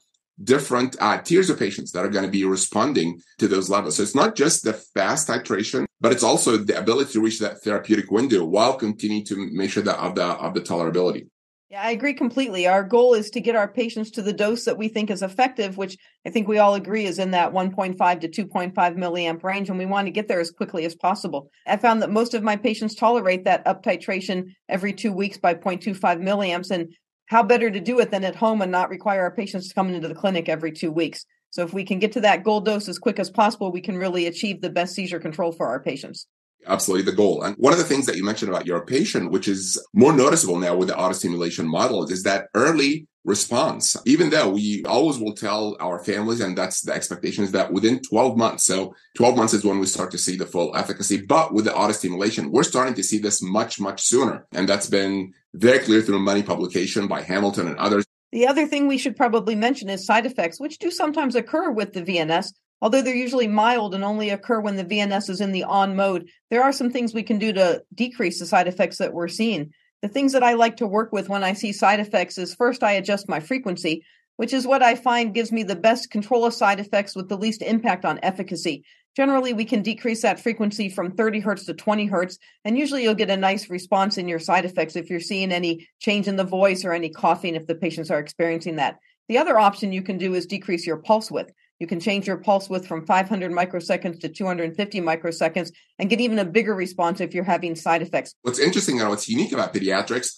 different 0.43 0.95
uh, 0.99 1.21
tiers 1.21 1.49
of 1.49 1.59
patients 1.59 1.91
that 1.91 2.05
are 2.05 2.09
going 2.09 2.25
to 2.25 2.31
be 2.31 2.45
responding 2.45 3.19
to 3.37 3.47
those 3.47 3.69
levels. 3.69 3.97
So 3.97 4.03
it's 4.03 4.15
not 4.15 4.35
just 4.35 4.63
the 4.63 4.73
fast 4.73 5.27
titration, 5.27 5.85
but 5.99 6.11
it's 6.11 6.23
also 6.23 6.57
the 6.57 6.77
ability 6.77 7.13
to 7.13 7.21
reach 7.21 7.39
that 7.39 7.61
therapeutic 7.61 8.11
window 8.11 8.43
while 8.43 8.73
continuing 8.73 9.25
to 9.25 9.35
measure 9.51 9.81
that 9.81 9.99
of 9.99 10.15
the 10.15 10.23
of 10.23 10.53
the 10.53 10.61
tolerability. 10.61 11.27
Yeah, 11.71 11.83
I 11.83 11.91
agree 11.91 12.13
completely. 12.13 12.67
Our 12.67 12.83
goal 12.83 13.13
is 13.13 13.29
to 13.29 13.39
get 13.39 13.55
our 13.55 13.67
patients 13.69 14.11
to 14.11 14.21
the 14.21 14.33
dose 14.33 14.65
that 14.65 14.77
we 14.77 14.89
think 14.89 15.09
is 15.09 15.21
effective, 15.21 15.77
which 15.77 15.97
I 16.27 16.29
think 16.29 16.49
we 16.49 16.57
all 16.57 16.75
agree 16.75 17.05
is 17.05 17.17
in 17.17 17.31
that 17.31 17.53
1.5 17.53 18.19
to 18.19 18.27
2.5 18.27 18.73
milliamp 18.73 19.41
range, 19.41 19.69
and 19.69 19.79
we 19.79 19.85
want 19.85 20.05
to 20.07 20.11
get 20.11 20.27
there 20.27 20.41
as 20.41 20.51
quickly 20.51 20.83
as 20.83 20.95
possible. 20.95 21.49
I 21.65 21.77
found 21.77 22.01
that 22.01 22.09
most 22.09 22.33
of 22.33 22.43
my 22.43 22.57
patients 22.57 22.93
tolerate 22.93 23.45
that 23.45 23.65
up 23.65 23.83
titration 23.83 24.47
every 24.67 24.91
two 24.91 25.13
weeks 25.13 25.37
by 25.37 25.53
0.25 25.53 25.97
milliamps, 26.21 26.71
and 26.71 26.93
how 27.31 27.41
better 27.41 27.71
to 27.71 27.79
do 27.79 27.97
it 28.01 28.11
than 28.11 28.25
at 28.25 28.35
home 28.35 28.61
and 28.61 28.73
not 28.73 28.89
require 28.89 29.21
our 29.21 29.31
patients 29.31 29.69
to 29.69 29.73
come 29.73 29.89
into 29.89 30.05
the 30.05 30.13
clinic 30.13 30.49
every 30.49 30.69
two 30.69 30.91
weeks. 30.91 31.25
So 31.51 31.63
if 31.63 31.73
we 31.73 31.85
can 31.85 31.97
get 31.97 32.11
to 32.11 32.21
that 32.21 32.43
goal 32.43 32.59
dose 32.59 32.89
as 32.89 32.99
quick 32.99 33.19
as 33.19 33.29
possible, 33.29 33.71
we 33.71 33.79
can 33.79 33.97
really 33.97 34.27
achieve 34.27 34.59
the 34.59 34.69
best 34.69 34.93
seizure 34.93 35.17
control 35.17 35.53
for 35.53 35.65
our 35.65 35.79
patients. 35.79 36.27
Absolutely 36.67 37.09
the 37.09 37.15
goal. 37.15 37.41
And 37.41 37.55
one 37.55 37.71
of 37.71 37.79
the 37.79 37.85
things 37.85 38.05
that 38.07 38.17
you 38.17 38.25
mentioned 38.25 38.51
about 38.51 38.67
your 38.67 38.85
patient, 38.85 39.31
which 39.31 39.47
is 39.47 39.81
more 39.93 40.11
noticeable 40.11 40.59
now 40.59 40.75
with 40.75 40.89
the 40.89 40.93
autostimulation 40.93 41.67
model, 41.67 42.03
is 42.11 42.23
that 42.23 42.47
early 42.53 43.07
response. 43.23 43.95
Even 44.05 44.29
though 44.29 44.49
we 44.49 44.83
always 44.85 45.19
will 45.19 45.33
tell 45.33 45.77
our 45.79 46.03
families, 46.03 46.41
and 46.41 46.57
that's 46.57 46.81
the 46.81 46.93
expectation 46.93 47.43
is 47.43 47.51
that 47.51 47.71
within 47.71 47.99
12 48.01 48.37
months. 48.37 48.65
So 48.65 48.95
12 49.15 49.35
months 49.35 49.53
is 49.53 49.63
when 49.63 49.79
we 49.79 49.85
start 49.85 50.11
to 50.11 50.17
see 50.17 50.37
the 50.37 50.45
full 50.45 50.75
efficacy. 50.75 51.21
But 51.21 51.53
with 51.53 51.65
the 51.65 51.75
auto 51.75 51.93
stimulation 51.93 52.51
we're 52.51 52.63
starting 52.63 52.95
to 52.95 53.03
see 53.03 53.19
this 53.19 53.41
much, 53.41 53.79
much 53.79 54.01
sooner. 54.01 54.47
And 54.53 54.67
that's 54.67 54.89
been 54.89 55.33
very 55.53 55.79
clear 55.79 56.01
through 56.01 56.19
many 56.19 56.43
publication 56.43 57.07
by 57.07 57.21
Hamilton 57.21 57.67
and 57.67 57.77
others. 57.77 58.05
The 58.31 58.47
other 58.47 58.65
thing 58.65 58.87
we 58.87 58.97
should 58.97 59.17
probably 59.17 59.55
mention 59.55 59.89
is 59.89 60.05
side 60.05 60.25
effects, 60.25 60.59
which 60.59 60.79
do 60.79 60.89
sometimes 60.89 61.35
occur 61.35 61.69
with 61.69 61.91
the 61.91 62.01
VNS, 62.01 62.53
although 62.81 63.01
they're 63.01 63.13
usually 63.15 63.47
mild 63.47 63.93
and 63.93 64.05
only 64.05 64.29
occur 64.29 64.61
when 64.61 64.77
the 64.77 64.85
VNS 64.85 65.29
is 65.29 65.41
in 65.41 65.51
the 65.51 65.65
on 65.65 65.97
mode. 65.97 66.29
There 66.49 66.63
are 66.63 66.71
some 66.71 66.91
things 66.91 67.13
we 67.13 67.23
can 67.23 67.39
do 67.39 67.51
to 67.53 67.83
decrease 67.93 68.39
the 68.39 68.45
side 68.45 68.67
effects 68.69 68.97
that 68.97 69.13
we're 69.13 69.27
seeing. 69.27 69.73
The 70.01 70.07
things 70.07 70.33
that 70.33 70.43
I 70.43 70.53
like 70.53 70.77
to 70.77 70.87
work 70.87 71.11
with 71.13 71.29
when 71.29 71.43
I 71.43 71.53
see 71.53 71.71
side 71.71 71.99
effects 71.99 72.37
is 72.37 72.55
first 72.55 72.81
I 72.81 72.93
adjust 72.93 73.29
my 73.29 73.39
frequency, 73.39 74.03
which 74.37 74.51
is 74.51 74.65
what 74.65 74.81
I 74.81 74.95
find 74.95 75.33
gives 75.33 75.51
me 75.51 75.61
the 75.61 75.75
best 75.75 76.09
control 76.09 76.43
of 76.43 76.55
side 76.55 76.79
effects 76.79 77.15
with 77.15 77.29
the 77.29 77.37
least 77.37 77.61
impact 77.61 78.03
on 78.03 78.19
efficacy. 78.23 78.83
Generally, 79.15 79.53
we 79.53 79.65
can 79.65 79.83
decrease 79.83 80.21
that 80.23 80.39
frequency 80.39 80.89
from 80.89 81.11
30 81.11 81.41
hertz 81.41 81.65
to 81.65 81.73
20 81.73 82.05
hertz, 82.05 82.39
and 82.65 82.77
usually 82.77 83.03
you'll 83.03 83.13
get 83.13 83.29
a 83.29 83.37
nice 83.37 83.69
response 83.69 84.17
in 84.17 84.27
your 84.27 84.39
side 84.39 84.65
effects 84.65 84.95
if 84.95 85.09
you're 85.09 85.19
seeing 85.19 85.51
any 85.51 85.87
change 85.99 86.27
in 86.27 86.37
the 86.37 86.43
voice 86.43 86.83
or 86.83 86.93
any 86.93 87.09
coughing 87.09 87.53
if 87.53 87.67
the 87.67 87.75
patients 87.75 88.09
are 88.09 88.19
experiencing 88.19 88.77
that. 88.77 88.97
The 89.27 89.37
other 89.37 89.59
option 89.59 89.91
you 89.91 90.01
can 90.01 90.17
do 90.17 90.33
is 90.33 90.45
decrease 90.45 90.87
your 90.87 90.97
pulse 90.97 91.29
width. 91.29 91.51
You 91.81 91.87
can 91.87 91.99
change 91.99 92.27
your 92.27 92.37
pulse 92.37 92.69
width 92.69 92.85
from 92.85 93.07
500 93.07 93.51
microseconds 93.51 94.19
to 94.19 94.29
250 94.29 95.01
microseconds 95.01 95.71
and 95.97 96.11
get 96.11 96.21
even 96.21 96.37
a 96.37 96.45
bigger 96.45 96.75
response 96.75 97.19
if 97.19 97.33
you're 97.33 97.43
having 97.43 97.75
side 97.75 98.03
effects. 98.03 98.35
What's 98.43 98.59
interesting 98.59 98.99
and 99.01 99.09
what's 99.09 99.27
unique 99.27 99.51
about 99.51 99.73
pediatrics 99.73 100.29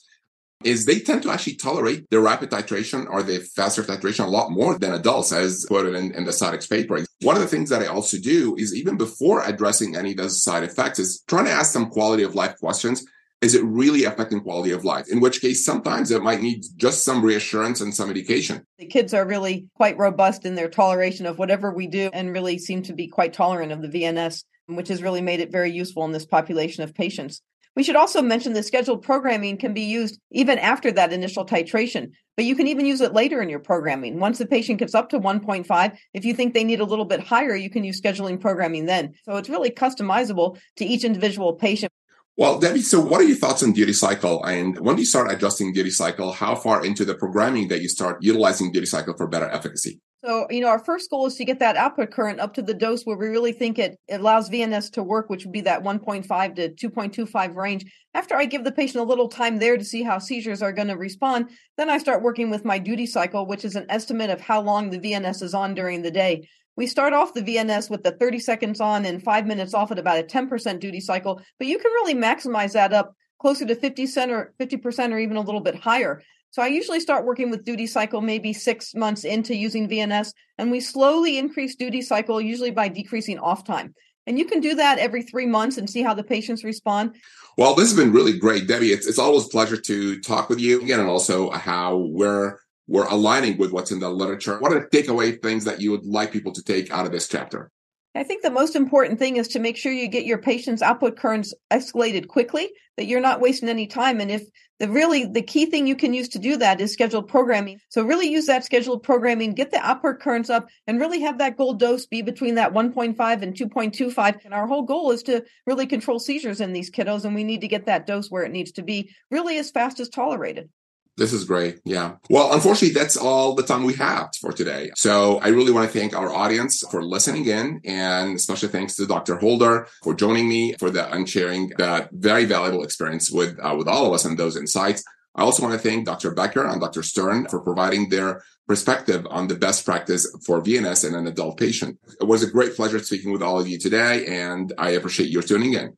is 0.64 0.86
they 0.86 1.00
tend 1.00 1.22
to 1.24 1.32
actually 1.32 1.56
tolerate 1.56 2.10
the 2.10 2.22
rapid 2.22 2.50
titration 2.50 3.10
or 3.10 3.24
the 3.24 3.40
faster 3.40 3.84
titration 3.84 4.24
a 4.24 4.30
lot 4.30 4.52
more 4.52 4.80
than 4.80 4.94
adults, 4.94 5.34
as 5.34 5.66
quoted 5.66 5.96
in, 5.96 6.14
in 6.14 6.24
the 6.24 6.32
Tzadok's 6.32 6.68
paper. 6.68 7.04
One 7.24 7.36
of 7.36 7.42
the 7.42 7.50
things 7.50 7.70
that 7.72 7.82
I 7.82 7.88
also 7.88 8.18
do 8.18 8.56
is 8.56 8.74
even 8.74 8.96
before 8.96 9.44
addressing 9.44 9.98
any 9.98 10.12
of 10.12 10.18
those 10.18 10.42
side 10.42 10.64
effects 10.64 10.98
is 10.98 11.26
trying 11.28 11.44
to 11.44 11.52
ask 11.52 11.74
some 11.74 11.90
quality 11.90 12.24
of 12.24 12.36
life 12.36 12.56
questions 12.56 13.06
is 13.44 13.56
it 13.56 13.64
really 13.66 14.06
affecting 14.06 14.40
quality 14.40 14.72
of 14.72 14.86
life? 14.86 15.08
In 15.10 15.20
which 15.20 15.42
case, 15.42 15.66
sometimes 15.66 16.12
it 16.12 16.24
might 16.24 16.42
need 16.42 16.64
just 16.78 17.04
some 17.04 17.24
reassurance 17.24 17.82
and 17.82 17.94
some 17.94 18.10
education. 18.10 18.66
The 18.80 18.86
kids 18.86 19.14
are 19.14 19.28
really 19.28 19.68
quite 19.76 19.98
robust 19.98 20.46
in 20.46 20.56
their 20.56 20.70
toleration 20.70 21.26
of 21.26 21.38
whatever 21.38 21.74
we 21.74 21.88
do 21.88 22.10
and 22.14 22.32
really 22.32 22.58
seem 22.58 22.82
to 22.84 22.94
be 22.94 23.08
quite 23.08 23.34
tolerant 23.34 23.74
of 23.74 23.82
the 23.82 23.90
VNS, 23.90 24.46
which 24.68 24.88
has 24.88 25.04
really 25.04 25.22
made 25.22 25.42
it 25.42 25.52
very 25.52 25.72
useful 25.72 26.06
in 26.06 26.14
this 26.14 26.26
population 26.26 26.84
of 26.84 26.96
patients. 26.96 27.42
We 27.76 27.84
should 27.84 27.96
also 27.96 28.22
mention 28.22 28.54
that 28.54 28.64
scheduled 28.64 29.02
programming 29.02 29.58
can 29.58 29.74
be 29.74 29.82
used 29.82 30.20
even 30.32 30.60
after 30.60 30.92
that 30.92 31.12
initial 31.12 31.46
titration, 31.46 32.12
but 32.38 32.46
you 32.46 32.56
can 32.56 32.68
even 32.68 32.86
use 32.86 33.02
it 33.02 33.14
later 33.14 33.42
in 33.42 33.50
your 33.50 33.60
programming. 33.60 34.20
Once 34.20 34.38
the 34.38 34.46
patient 34.46 34.80
gets 34.80 34.94
up 34.94 35.10
to 35.10 35.20
1.5, 35.20 35.98
if 36.14 36.24
you 36.24 36.34
think 36.36 36.54
they 36.54 36.64
need 36.64 36.80
a 36.80 36.86
little 36.86 37.06
bit 37.06 37.20
higher, 37.20 37.56
you 37.56 37.72
can 37.72 37.84
use 37.84 38.00
scheduling 38.00 38.40
programming 38.40 38.86
then. 38.86 39.14
So 39.24 39.36
it's 39.38 39.50
really 39.50 39.72
customizable 39.72 40.60
to 40.78 40.86
each 40.86 41.04
individual 41.04 41.54
patient. 41.54 41.92
Well, 42.36 42.58
Debbie, 42.58 42.82
so 42.82 43.00
what 43.00 43.22
are 43.22 43.26
your 43.26 43.38
thoughts 43.38 43.62
on 43.62 43.74
duty 43.74 43.94
cycle? 43.94 44.44
And 44.44 44.80
when 44.80 44.96
do 44.96 45.04
you 45.04 45.06
start 45.06 45.32
adjusting 45.32 45.72
duty 45.72 45.92
cycle? 45.92 46.32
How 46.32 46.56
far 46.56 46.84
into 46.84 47.06
the 47.06 47.14
programming 47.14 47.68
that 47.68 47.82
you 47.82 47.90
start 47.90 48.24
utilizing 48.24 48.72
duty 48.72 48.88
cycle 48.88 49.14
for 49.16 49.28
better 49.28 49.48
efficacy? 49.50 50.02
So, 50.26 50.48
you 50.50 50.62
know, 50.62 50.70
our 50.70 50.80
first 50.80 51.12
goal 51.12 51.28
is 51.28 51.36
to 51.36 51.46
get 51.46 51.60
that 51.60 51.76
output 51.76 52.10
current 52.10 52.40
up 52.40 52.54
to 52.54 52.62
the 52.62 52.74
dose 52.74 53.04
where 53.04 53.18
we 53.18 53.28
really 53.28 53.52
think 53.52 53.78
it, 53.78 54.00
it 54.08 54.22
allows 54.22 54.50
VNS 54.50 54.94
to 54.94 55.04
work, 55.04 55.30
which 55.30 55.46
would 55.46 55.52
be 55.52 55.62
that 55.62 55.84
1.5 55.84 56.56
to 56.56 56.90
2.25 56.90 57.56
range. 57.56 57.86
After 58.16 58.36
I 58.36 58.46
give 58.46 58.64
the 58.64 58.72
patient 58.72 59.04
a 59.04 59.08
little 59.08 59.28
time 59.28 59.60
there 59.60 59.78
to 59.78 59.84
see 59.84 60.02
how 60.02 60.18
seizures 60.18 60.64
are 60.64 60.72
going 60.72 60.88
to 60.88 60.96
respond, 60.96 61.50
then 61.78 61.90
I 61.90 61.98
start 61.98 62.24
working 62.24 62.50
with 62.50 62.66
my 62.66 62.80
duty 62.80 63.06
cycle, 63.06 63.46
which 63.46 63.66
is 63.66 63.76
an 63.76 63.86
estimate 63.90 64.30
of 64.30 64.42
how 64.42 64.62
long 64.62 64.90
the 64.90 65.00
VNS 65.00 65.44
is 65.44 65.54
on 65.54 65.76
during 65.76 66.02
the 66.02 66.12
day. 66.12 66.48
We 66.76 66.88
start 66.88 67.14
off 67.14 67.34
the 67.34 67.42
VNS 67.42 67.90
with 67.90 68.04
the 68.04 68.12
30 68.12 68.40
seconds 68.40 68.82
on 68.82 69.06
and 69.06 69.22
five 69.22 69.46
minutes 69.46 69.74
off 69.74 69.92
at 69.92 70.00
about 70.00 70.20
a 70.20 70.24
10% 70.24 70.80
duty 70.80 71.00
cycle, 71.00 71.42
but 71.60 71.68
you 71.68 71.78
can 71.78 71.92
really 71.92 72.16
maximize 72.16 72.74
that 72.74 72.94
up 72.94 73.16
closer 73.40 73.66
to 73.66 73.76
50 73.76 74.04
percent 74.04 74.32
or 74.32 74.54
50% 74.60 75.12
or 75.12 75.20
even 75.20 75.38
a 75.38 75.42
little 75.42 75.62
bit 75.62 75.76
higher. 75.76 76.24
So 76.50 76.62
I 76.62 76.68
usually 76.68 77.00
start 77.00 77.26
working 77.26 77.50
with 77.50 77.66
duty 77.66 77.88
cycle 77.88 78.22
maybe 78.22 78.54
six 78.54 78.94
months 78.94 79.24
into 79.24 79.56
using 79.56 79.90
VNS, 79.90 80.34
and 80.60 80.72
we 80.72 80.80
slowly 80.80 81.40
increase 81.40 81.76
duty 81.76 82.02
cycle, 82.02 82.40
usually 82.40 82.70
by 82.70 82.90
decreasing 82.90 83.40
off 83.40 83.64
time. 83.64 83.96
And 84.28 84.38
you 84.38 84.46
can 84.46 84.62
do 84.62 84.76
that 84.76 85.00
every 85.00 85.24
three 85.24 85.48
months 85.48 85.78
and 85.78 85.90
see 85.90 86.04
how 86.04 86.14
the 86.14 86.24
patients 86.24 86.64
respond. 86.64 87.16
Well, 87.58 87.76
this 87.76 87.90
has 87.90 87.98
been 87.98 88.14
really 88.14 88.38
great, 88.38 88.68
Debbie. 88.68 88.92
It's, 88.92 89.08
it's 89.08 89.20
always 89.20 89.46
a 89.46 89.50
pleasure 89.50 89.78
to 89.78 90.20
talk 90.22 90.48
with 90.48 90.60
you 90.60 90.82
again, 90.82 91.00
and 91.00 91.10
also 91.10 91.50
how 91.50 91.98
we're 91.98 92.60
we're 92.88 93.08
aligning 93.08 93.58
with 93.58 93.72
what's 93.72 93.92
in 93.92 94.00
the 94.00 94.10
literature. 94.10 94.60
What 94.60 94.74
are 94.74 94.80
the 94.80 94.88
takeaway 94.88 95.42
things 95.42 95.64
that 95.66 95.82
you 95.82 95.92
would 95.92 96.06
like 96.06 96.32
people 96.32 96.52
to 96.54 96.64
take 96.64 96.92
out 96.92 97.06
of 97.06 97.12
this 97.12 97.28
chapter? 97.28 97.72
I 98.16 98.24
think 98.24 98.44
the 98.44 98.52
most 98.52 98.76
important 98.76 99.18
thing 99.18 99.38
is 99.38 99.48
to 99.50 99.60
make 99.60 99.76
sure 99.76 99.92
you 99.92 100.08
get 100.08 100.26
your 100.26 100.38
patient's 100.38 100.84
output 100.84 101.18
currents 101.18 101.52
escalated 101.72 102.28
quickly, 102.28 102.70
that 102.98 103.06
you're 103.06 103.20
not 103.20 103.42
wasting 103.42 103.70
any 103.70 103.88
time. 103.88 104.22
And 104.22 104.30
if 104.30 104.44
the 104.80 104.88
really 104.88 105.26
the 105.26 105.42
key 105.42 105.66
thing 105.66 105.88
you 105.88 105.96
can 105.96 106.14
use 106.14 106.30
to 106.30 106.40
do 106.40 106.58
that 106.58 106.80
is 106.80 106.94
scheduled 106.94 107.28
programming. 107.28 107.80
So 107.90 108.04
really 108.04 108.30
use 108.30 108.46
that 108.46 108.66
scheduled 108.66 109.02
programming, 109.02 109.56
get 109.56 109.72
the 109.72 109.80
output 109.80 110.20
currents 110.20 110.52
up, 110.52 110.68
and 110.86 111.00
really 111.00 111.22
have 111.22 111.40
that 111.40 111.58
goal 111.58 111.74
dose 111.74 112.06
be 112.06 112.22
between 112.22 112.56
that 112.56 112.74
1.5 112.74 113.42
and 113.42 113.56
2.25. 113.56 114.46
And 114.46 114.54
our 114.54 114.68
whole 114.68 114.84
goal 114.84 115.10
is 115.10 115.24
to 115.24 115.44
really 115.66 115.88
control 115.88 116.20
seizures 116.20 116.62
in 116.62 116.74
these 116.74 116.92
kiddos, 116.92 117.26
and 117.26 117.34
we 117.34 117.44
need 117.44 117.62
to 117.62 117.68
get 117.68 117.88
that 117.88 118.06
dose 118.06 118.30
where 118.30 118.44
it 118.44 118.52
needs 118.52 118.74
to 118.74 118.84
be, 118.84 119.10
really 119.32 119.58
as 119.58 119.72
fast 119.72 120.00
as 120.00 120.10
tolerated. 120.10 120.70
This 121.16 121.32
is 121.32 121.44
great. 121.44 121.80
Yeah. 121.86 122.16
Well, 122.30 122.54
unfortunately, 122.54 122.94
that's 122.94 123.18
all 123.18 123.54
the 123.54 123.64
time 123.64 123.84
we 123.84 123.94
have 123.94 124.30
for 124.42 124.52
today. 124.52 124.92
So 124.96 125.40
I 125.40 125.50
really 125.50 125.72
want 125.72 125.92
to 125.92 126.00
thank 126.00 126.16
our 126.16 126.34
audience 126.34 126.84
for 126.90 127.04
listening 127.04 127.46
in 127.46 127.82
and 127.86 128.36
especially 128.36 128.70
thanks 128.70 128.96
to 128.96 129.06
Dr. 129.06 129.38
Holder 129.38 129.88
for 130.02 130.16
joining 130.16 130.50
me 130.50 130.74
for 130.80 130.90
the 130.90 131.12
and 131.14 131.30
sharing 131.30 131.72
that 131.78 132.10
very 132.12 132.46
valuable 132.46 132.84
experience 132.84 133.30
with, 133.30 133.60
uh, 133.62 133.76
with 133.78 133.88
all 133.88 134.08
of 134.08 134.14
us 134.14 134.26
and 134.26 134.38
those 134.38 134.58
insights. 134.58 135.04
I 135.36 135.44
also 135.44 135.64
want 135.64 135.74
to 135.74 135.90
thank 135.90 136.06
Dr. 136.06 136.34
Becker 136.34 136.66
and 136.66 136.82
Dr. 136.82 137.04
Stern 137.04 137.48
for 137.48 137.60
providing 137.60 138.10
their 138.10 138.44
perspective 138.68 139.26
on 139.30 139.48
the 139.48 139.56
best 139.56 139.86
practice 139.86 140.28
for 140.46 140.62
VNS 140.62 141.08
in 141.08 141.16
an 141.16 141.28
adult 141.28 141.58
patient. 141.58 142.00
It 142.22 142.26
was 142.26 142.44
a 142.44 142.50
great 142.50 142.76
pleasure 142.76 143.00
speaking 143.00 143.32
with 143.32 143.42
all 143.42 143.60
of 143.60 143.68
you 143.68 143.78
today, 143.78 144.26
and 144.26 144.72
I 144.78 144.92
appreciate 144.92 145.30
your 145.30 145.42
tuning 145.42 145.74
in. 145.74 145.98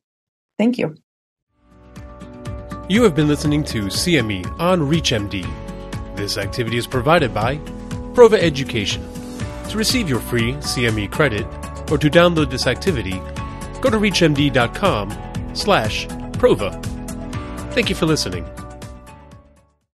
Thank 0.58 0.78
you. 0.78 0.96
You 2.88 3.02
have 3.02 3.16
been 3.16 3.26
listening 3.26 3.64
to 3.64 3.86
CME 3.86 4.60
on 4.60 4.80
ReachMD. 4.80 5.44
This 6.14 6.38
activity 6.38 6.76
is 6.76 6.86
provided 6.86 7.34
by 7.34 7.56
Prova 8.14 8.38
Education. 8.38 9.02
To 9.70 9.76
receive 9.76 10.08
your 10.08 10.20
free 10.20 10.52
CME 10.52 11.10
credit 11.10 11.46
or 11.90 11.98
to 11.98 12.08
download 12.08 12.48
this 12.48 12.68
activity, 12.68 13.20
go 13.80 13.90
to 13.90 13.96
reachmd.com 13.96 15.10
slash 15.52 16.06
prova. 16.38 16.80
Thank 17.72 17.88
you 17.88 17.96
for 17.96 18.06
listening. 18.06 18.46